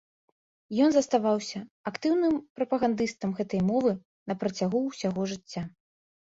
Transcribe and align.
Ён 0.85 0.89
заставаўся 0.95 1.59
актыўным 1.91 2.35
прапагандыстам 2.61 3.37
гэтай 3.43 3.61
мовы 3.71 3.95
напрацягу 4.33 4.85
ўсяго 4.89 5.31
жыцця. 5.37 5.61